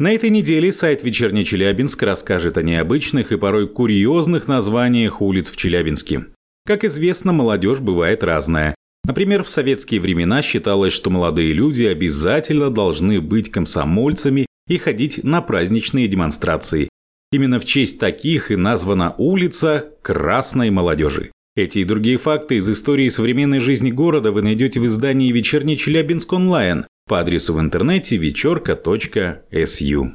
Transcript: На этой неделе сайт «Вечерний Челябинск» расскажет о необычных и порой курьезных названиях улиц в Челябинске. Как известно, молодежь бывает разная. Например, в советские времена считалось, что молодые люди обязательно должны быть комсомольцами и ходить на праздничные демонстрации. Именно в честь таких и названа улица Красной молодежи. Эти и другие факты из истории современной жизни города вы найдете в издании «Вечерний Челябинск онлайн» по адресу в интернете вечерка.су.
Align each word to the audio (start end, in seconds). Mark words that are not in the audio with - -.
На 0.00 0.14
этой 0.14 0.30
неделе 0.30 0.72
сайт 0.72 1.02
«Вечерний 1.02 1.44
Челябинск» 1.44 2.02
расскажет 2.02 2.56
о 2.56 2.62
необычных 2.62 3.32
и 3.32 3.36
порой 3.36 3.68
курьезных 3.68 4.48
названиях 4.48 5.20
улиц 5.20 5.50
в 5.50 5.58
Челябинске. 5.58 6.24
Как 6.64 6.84
известно, 6.84 7.34
молодежь 7.34 7.80
бывает 7.80 8.24
разная. 8.24 8.74
Например, 9.04 9.42
в 9.42 9.50
советские 9.50 10.00
времена 10.00 10.40
считалось, 10.40 10.94
что 10.94 11.10
молодые 11.10 11.52
люди 11.52 11.84
обязательно 11.84 12.70
должны 12.70 13.20
быть 13.20 13.50
комсомольцами 13.50 14.46
и 14.68 14.78
ходить 14.78 15.22
на 15.22 15.42
праздничные 15.42 16.08
демонстрации. 16.08 16.88
Именно 17.30 17.60
в 17.60 17.66
честь 17.66 18.00
таких 18.00 18.50
и 18.50 18.56
названа 18.56 19.14
улица 19.18 19.90
Красной 20.00 20.70
молодежи. 20.70 21.30
Эти 21.56 21.80
и 21.80 21.84
другие 21.84 22.16
факты 22.16 22.54
из 22.54 22.70
истории 22.70 23.10
современной 23.10 23.60
жизни 23.60 23.90
города 23.90 24.32
вы 24.32 24.40
найдете 24.40 24.80
в 24.80 24.86
издании 24.86 25.30
«Вечерний 25.30 25.76
Челябинск 25.76 26.32
онлайн» 26.32 26.86
по 27.10 27.18
адресу 27.18 27.54
в 27.54 27.60
интернете 27.60 28.16
вечерка.су. 28.16 30.08